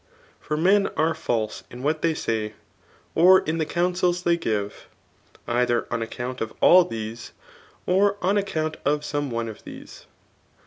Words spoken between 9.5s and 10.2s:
these.